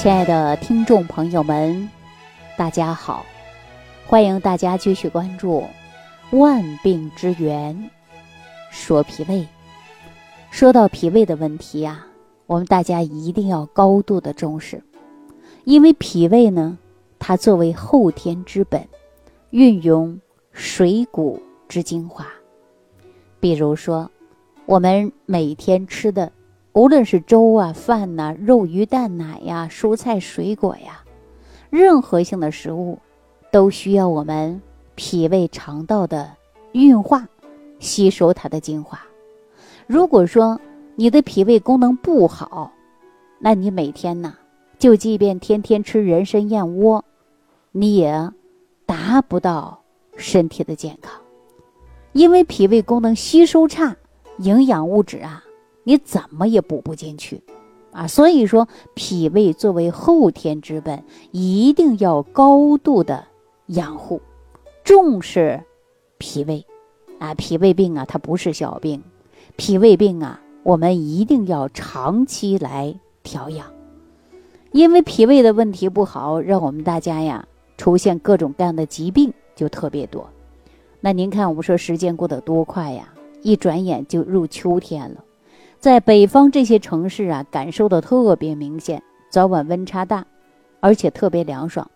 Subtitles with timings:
[0.00, 1.86] 亲爱的听众朋友们，
[2.56, 3.22] 大家好！
[4.06, 5.62] 欢迎大家继续关注
[6.38, 7.76] 《万病之源》，
[8.70, 9.46] 说脾胃。
[10.50, 12.06] 说到脾胃的问题呀，
[12.46, 14.82] 我们大家一定要高度的重视，
[15.64, 16.78] 因为脾胃呢，
[17.18, 18.82] 它作为后天之本，
[19.50, 20.18] 运用
[20.54, 21.38] 水谷
[21.68, 22.26] 之精华。
[23.38, 24.10] 比如说，
[24.64, 26.32] 我们每天吃的。
[26.72, 31.02] 无论是粥啊、饭呐、肉、鱼、蛋、奶呀、蔬菜、水果呀，
[31.68, 32.98] 任何性的食物，
[33.50, 34.62] 都需要我们
[34.94, 36.30] 脾胃肠道的
[36.72, 37.28] 运化、
[37.80, 39.00] 吸收它的精华。
[39.88, 40.60] 如果说
[40.94, 42.70] 你的脾胃功能不好，
[43.40, 44.36] 那你每天呢，
[44.78, 47.04] 就即便天天吃人参燕窝，
[47.72, 48.30] 你也
[48.86, 49.82] 达不到
[50.16, 51.20] 身体的健康，
[52.12, 53.96] 因为脾胃功能吸收差，
[54.38, 55.42] 营养物质啊。
[55.82, 57.42] 你怎么也补不进去，
[57.90, 63.24] 啊，所以说脾胃作为后天之本，一定要高度的
[63.66, 64.20] 养护，
[64.84, 65.62] 重视
[66.18, 66.64] 脾胃，
[67.18, 69.02] 啊，脾胃病啊，它不是小病，
[69.56, 73.66] 脾胃病啊，我们一定要长期来调养，
[74.72, 77.46] 因为脾胃的问题不好，让我们大家呀
[77.78, 80.28] 出现各种各样的疾病就特别多。
[81.00, 83.08] 那您看，我们说时间过得多快呀，
[83.40, 85.24] 一转眼就入秋天了。
[85.80, 90.26] 在北方这些城市啊，感受的特别明显，早晚温差大，
[90.78, 91.90] 而且特别凉爽。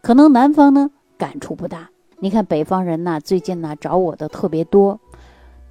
[0.00, 1.90] 可能南方呢感触不大。
[2.20, 5.00] 你看北方人呐，最近呢找我的特别多，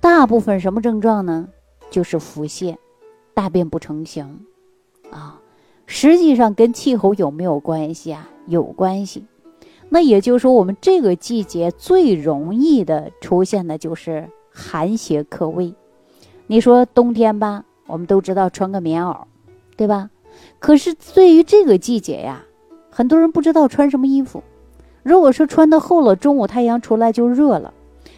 [0.02, 1.48] 大部分什么症状呢？
[1.90, 2.76] 就是腹泻、
[3.34, 4.42] 大便不成形
[5.10, 5.40] 啊。
[5.86, 8.30] 实际上跟气候有没有关系啊？
[8.46, 9.26] 有关系。
[9.88, 15.74] 那也就是说，我们这个季节最容易的出现的就是寒邪克胃。
[16.48, 19.24] 你说冬天吧，我们都知道穿个棉袄，
[19.76, 20.10] 对吧？
[20.60, 22.44] 可是对于这个季节呀，
[22.90, 24.44] 很多人不知道穿什么衣服。
[25.04, 27.74] 如果说穿的厚了，中午太阳出来就热了；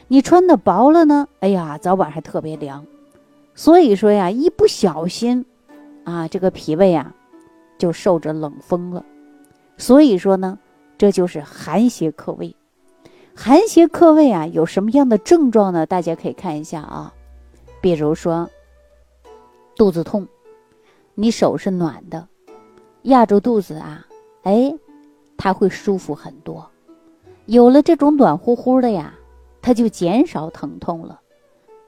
[0.07, 2.85] 你穿的薄了呢，哎呀，早晚还特别凉。
[3.53, 5.45] 所以说呀，一不小心，
[6.03, 7.13] 啊，这个脾胃啊，
[7.77, 9.05] 就受着冷风了。
[9.77, 10.57] 所以说呢，
[10.97, 12.55] 这就是寒邪克胃。
[13.35, 15.85] 寒邪克胃啊，有什么样的症状呢？
[15.85, 17.13] 大家可以看一下啊。
[17.85, 18.49] 比如说，
[19.75, 20.27] 肚子痛，
[21.13, 22.27] 你手是暖的，
[23.03, 24.03] 压住肚子啊，
[24.41, 24.73] 哎，
[25.37, 26.67] 它会舒服很多。
[27.45, 29.13] 有了这种暖乎乎的呀，
[29.61, 31.21] 它就减少疼痛了。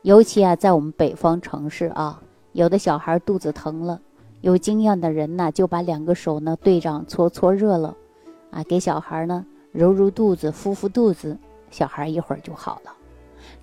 [0.04, 2.22] 尤其啊，在我们北方城市啊，
[2.52, 4.00] 有的小孩肚子疼了，
[4.42, 7.98] 有经验的人呢，就把两个手呢对上搓搓热了，
[8.52, 11.36] 啊，给小孩呢揉揉肚子，敷敷肚子，
[11.72, 12.94] 小孩一会儿就好了。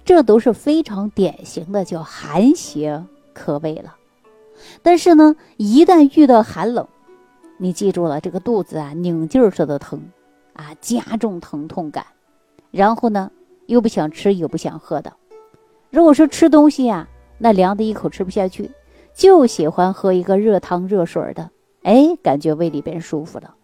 [0.05, 3.97] 这都是非常典型的叫寒邪克胃了，
[4.83, 6.87] 但是呢，一旦遇到寒冷，
[7.59, 10.01] 你记住了，这个肚子啊拧劲儿似的疼，
[10.53, 12.05] 啊加重疼痛感，
[12.71, 13.31] 然后呢
[13.67, 15.13] 又不想吃又不想喝的，
[15.91, 17.09] 如果说吃东西呀，
[17.39, 18.71] 那凉的一口吃不下去，
[19.15, 21.51] 就喜欢喝一个热汤热水的，
[21.83, 23.55] 哎，感觉胃里边舒服了，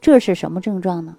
[0.00, 1.16] 这是什么症状呢？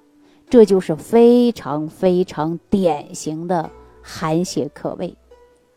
[0.49, 3.69] 这就是非常非常典型的。
[4.09, 5.13] 寒邪克胃，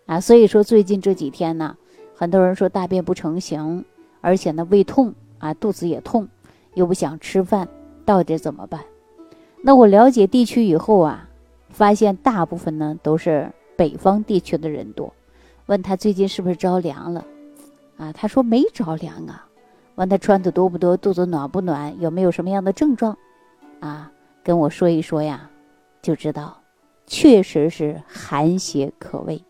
[0.07, 1.77] 啊，所以说最近这几天呢，
[2.15, 3.85] 很多人说大便不成形，
[4.21, 6.29] 而且呢胃痛啊，肚子也痛，
[6.75, 7.67] 又不想吃饭，
[8.05, 8.81] 到底怎么办？
[9.63, 11.29] 那我了解地区以后啊，
[11.71, 15.13] 发现大部分呢都是北方地区的人多。
[15.67, 17.27] 问他最近是不是着凉了？
[17.97, 19.49] 啊，他说没着凉啊。
[19.97, 23.19] 问他穿的多不多，肚子暖不暖，有没有什么样的症状？
[23.81, 24.13] 啊，
[24.45, 25.51] 跟我说一说呀，
[26.01, 26.60] 就知道。
[27.13, 29.45] 确实是寒邪克胃，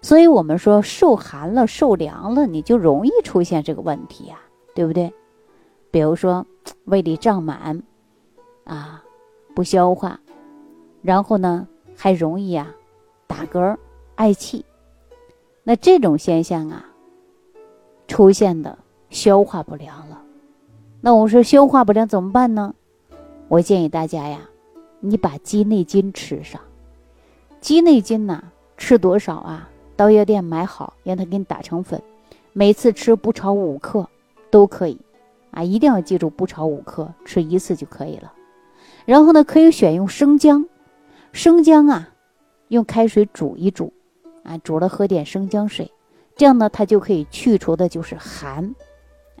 [0.00, 4.38] 所以我们说受寒了、受凉了，你就容易出现这个问题呀，
[4.76, 5.12] 对不对？
[5.90, 6.46] 比如说
[6.84, 7.82] 胃里胀满，
[8.62, 9.02] 啊，
[9.56, 10.20] 不消化，
[11.02, 11.66] 然后呢
[11.96, 12.72] 还容易啊
[13.26, 13.76] 打嗝、
[14.14, 14.64] 嗳气，
[15.64, 16.86] 那这种现象啊
[18.06, 18.78] 出现的
[19.10, 20.22] 消化不良了。
[21.00, 22.72] 那我说消化不良怎么办呢？
[23.48, 24.48] 我建议大家呀，
[25.00, 26.60] 你把鸡内金吃上。
[27.64, 28.42] 鸡内金呐，
[28.76, 29.70] 吃多少啊？
[29.96, 32.02] 到药店买好，让他给你打成粉，
[32.52, 34.06] 每次吃不超五克，
[34.50, 35.00] 都可以，
[35.50, 38.30] 啊，一定要记住不超五克，吃一次就可以了。
[39.06, 40.66] 然后呢，可以选用生姜，
[41.32, 42.10] 生姜啊，
[42.68, 43.94] 用开水煮一煮，
[44.42, 45.90] 啊，煮了喝点生姜水，
[46.36, 48.74] 这样呢，它就可以去除的就是寒，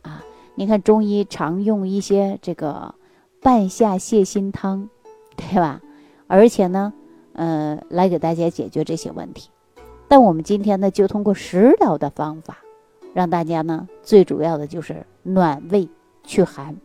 [0.00, 0.24] 啊，
[0.54, 2.94] 你看中医常用一些这个
[3.42, 4.88] 半夏泻心汤，
[5.36, 5.82] 对吧？
[6.26, 6.94] 而且呢。
[7.34, 9.50] 呃，来给大家解决这些问题，
[10.08, 12.58] 但我们今天呢，就通过食疗的方法，
[13.12, 15.88] 让大家呢，最主要的就是暖胃
[16.22, 16.76] 祛寒，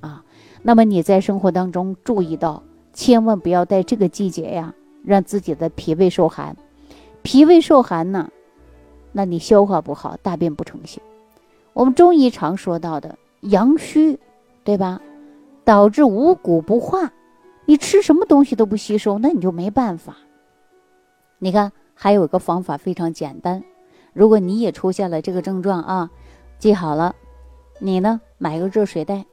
[0.00, 0.24] 啊。
[0.62, 2.62] 那么你在生活当中注意到，
[2.92, 4.74] 千万不要在这个季节呀，
[5.04, 6.56] 让自己的脾胃受寒。
[7.22, 8.30] 脾胃受寒呢，
[9.12, 11.02] 那你消化不好，大便不成形。
[11.74, 14.18] 我们中医常说到的阳虚，
[14.64, 15.00] 对吧？
[15.64, 17.12] 导致五谷不化，
[17.68, 20.16] 你吃什么东西都不吸收，那你就没办法。
[21.38, 23.62] 你看，还有一个方法非常简单，
[24.14, 26.10] 如果你也出现了这个症状啊，
[26.58, 27.14] 记好了，
[27.78, 29.26] 你呢买个热水袋，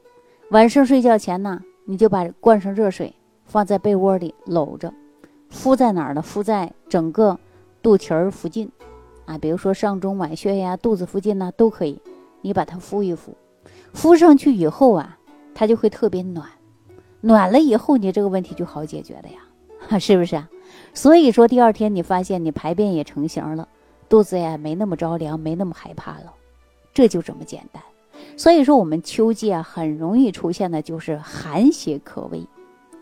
[0.50, 3.14] 晚上睡觉前呢，你就把灌上热水，
[3.46, 4.92] 放在被窝里搂着，
[5.48, 6.20] 敷在哪儿呢？
[6.20, 7.38] 敷在整个
[7.80, 8.70] 肚脐儿附近，
[9.24, 11.98] 啊，比如说上中脘穴呀、肚子附近呢都可以。
[12.42, 13.34] 你把它敷一敷，
[13.94, 15.16] 敷上去以后啊，
[15.54, 16.46] 它就会特别暖，
[17.26, 20.48] 暖了以后你这个问题就好解决了呀， 是不是啊？
[20.94, 23.68] 所以说第二天你发现你排便也成型了，
[24.08, 26.32] 肚子也没那么着凉，没那么害怕了，
[26.94, 27.82] 这就这么简单。
[28.36, 32.46] 所以说我们秋季啊很容易出现的就是寒邪克胃，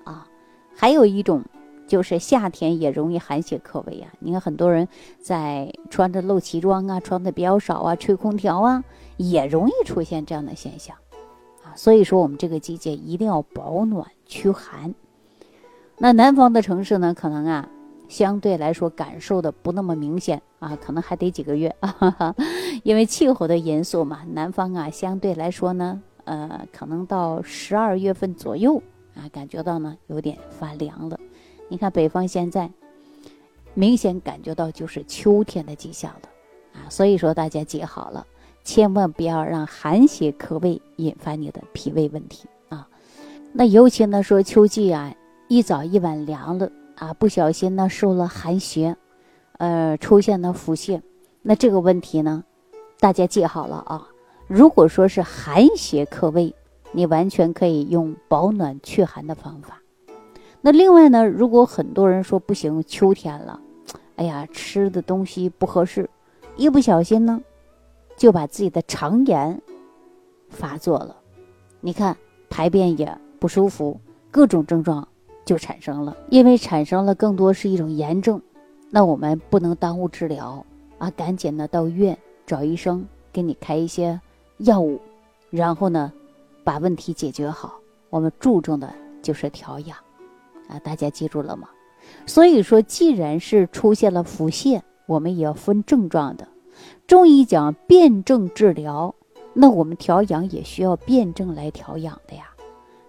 [0.05, 0.27] 啊，
[0.75, 1.43] 还有一种。
[1.87, 4.11] 就是夏天也容易寒邪克胃啊！
[4.19, 4.88] 你看很多人
[5.20, 8.82] 在穿着露脐装啊，穿的比较少啊，吹空调啊，
[9.19, 10.97] 也容易出现这样的现象。
[11.75, 14.94] 所以说我们这个季节一定要保暖驱寒。
[15.99, 17.69] 那南方的城市呢，可能啊
[18.09, 22.35] 相对来说感受的不那么明显啊，可能还得几个月啊，
[22.82, 24.23] 因为气候的因素嘛。
[24.32, 28.82] 南方啊相对来说呢，呃，可能到十二月份左右
[29.15, 31.19] 啊，感觉到呢有点发凉了。
[31.69, 32.70] 你看北方现在
[33.73, 36.29] 明显感觉到就是秋天的迹象了
[36.75, 38.27] 啊，所以说大家记好了，
[38.64, 42.88] 千万不要让寒邪克胃，引发你的脾胃问题啊。
[43.52, 45.14] 那尤其呢说秋季啊，
[45.49, 48.96] 一早一晚凉了啊，不小心呢受了寒邪，
[49.58, 51.00] 呃，出现了腹泻，
[51.43, 52.43] 那这个问题呢，
[52.99, 54.08] 大家记好了啊。
[54.46, 56.55] 如果说是寒邪克胃，
[56.93, 59.81] 你完全可以用保暖祛寒的方法。
[60.62, 63.60] 那另外呢，如果很多人说不行，秋天了，
[64.17, 66.08] 哎呀，吃的东西不合适，
[66.56, 67.40] 一不小心呢，
[68.16, 69.61] 就把自己的肠炎
[70.49, 71.16] 发作了。
[71.81, 72.16] 你看
[72.49, 74.00] 排便也不舒服，
[74.31, 75.06] 各种症状
[75.44, 76.16] 就产生了。
[76.31, 78.40] 因为产生了更多是一种炎症，
[78.90, 80.64] 那我们不能耽误治疗
[80.99, 82.16] 啊，赶紧的到医院
[82.46, 84.20] 找医生给你开一些
[84.58, 85.00] 药物，
[85.50, 86.12] 然后呢，
[86.62, 87.75] 把问题解决好。
[88.10, 89.99] 我们注重的就是调养。
[90.69, 91.69] 啊，大家记住了吗？
[92.26, 96.46] 所以说，既然是出现了腹泻，我们也要分症状的。
[97.06, 99.14] 中医讲辩证治疗，
[99.52, 102.50] 那我们调养也需要辩证来调养的呀。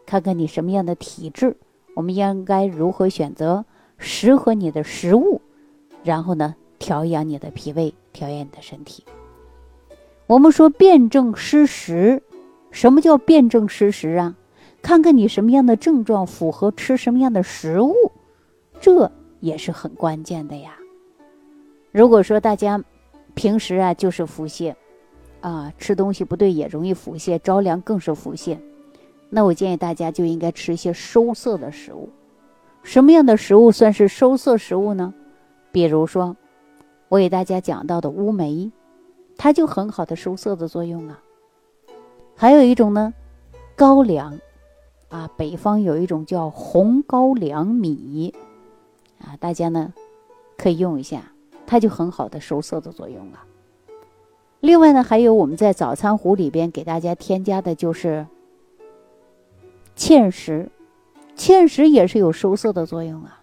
[0.05, 1.57] 看看你什么样的体质，
[1.95, 3.65] 我们应该如何选择
[3.97, 5.41] 适合你的食物，
[6.03, 9.03] 然后呢，调养你的脾胃，调养你的身体。
[10.27, 12.21] 我们说辩证失食，
[12.71, 14.35] 什么叫辩证失食啊？
[14.81, 17.93] 看看你什么样的症状符合吃什么样的食物，
[18.79, 20.75] 这也是很关键的呀。
[21.91, 22.83] 如果说大家
[23.35, 24.73] 平时啊就是腹泻，
[25.41, 28.57] 啊吃东西不对也容易腹泻，着凉更是腹泻，
[29.29, 32.09] 那我建议大家就应该吃一些收涩的食物。
[32.81, 35.13] 什么样的食物算是收涩食物呢？
[35.71, 36.35] 比如说
[37.09, 38.71] 我给大家讲到的乌梅，
[39.37, 41.21] 它就很好的收涩的作用啊。
[42.35, 43.13] 还有一种呢，
[43.75, 44.39] 高粱。
[45.07, 48.33] 啊，北方有一种叫红高粱米，
[49.19, 49.93] 啊，大家呢
[50.57, 51.31] 可以用一下，
[51.65, 53.45] 它就很好的收涩的作用啊。
[54.59, 58.25] 另外呢，还有我们在早餐壶里边给大家添加的就是
[59.95, 60.69] 芡实，
[61.35, 63.41] 芡实也是有收涩的作用啊。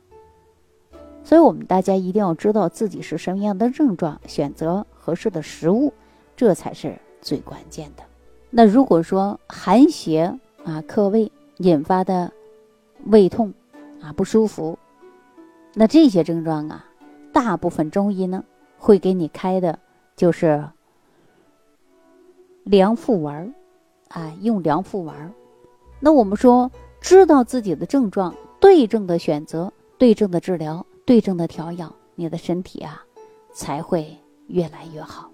[1.24, 5.92] 所以我们大家一定要知道自己是什么样的症状，选择合适的食物，
[6.36, 8.02] 这才是最关键的。
[8.50, 12.32] 那如果说寒邪啊克胃，引发的
[13.06, 13.54] 胃痛
[14.02, 14.76] 啊不舒服，
[15.74, 16.84] 那这些症状啊，
[17.32, 18.44] 大部分中医呢
[18.78, 19.78] 会给你开的
[20.14, 20.64] 就是
[22.64, 23.54] 凉附丸
[24.08, 25.32] 啊，用凉附丸
[25.98, 26.70] 那我们说，
[27.00, 33.02] 知道自己的症状，对症的选择，对症的治疗，对症的调养，你的身体啊
[33.52, 35.30] 才会越来越好。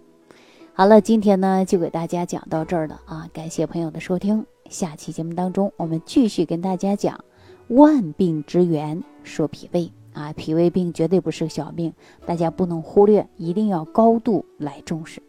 [0.75, 4.47] 好了，今天呢就给大家讲到这儿了啊，感谢朋友的收听。
[4.71, 7.25] 下期节目当中，我们继续跟大家讲
[7.69, 11.93] 万病之源，说脾胃啊，脾胃病绝对不是小病，
[12.27, 15.23] 大家不能忽略，一定要高度来重视。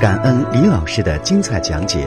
[0.00, 2.06] 感恩李老师的精彩讲解。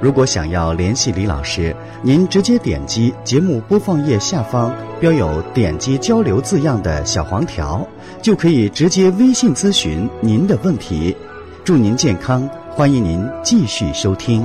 [0.00, 7.86] 如果想要联系李老师，您直接点击节目播放页下方标有“点击交流”字样的小黄条，
[8.20, 11.16] 就可以直接微信咨询您的问题。
[11.64, 12.50] 祝您健康！
[12.70, 14.44] 欢迎您继续收听。